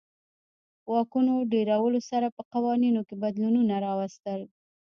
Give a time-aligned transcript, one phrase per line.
[0.91, 4.41] واکونو ډېرولو سره په قوانینو کې بدلونونه راوستل.